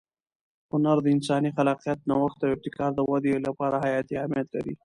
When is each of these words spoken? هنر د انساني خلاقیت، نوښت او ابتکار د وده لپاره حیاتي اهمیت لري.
هنر 0.71 0.97
د 1.01 1.07
انساني 1.15 1.49
خلاقیت، 1.57 1.99
نوښت 2.09 2.39
او 2.45 2.51
ابتکار 2.55 2.91
د 2.95 2.99
وده 3.11 3.33
لپاره 3.47 3.83
حیاتي 3.85 4.13
اهمیت 4.17 4.47
لري. 4.55 4.73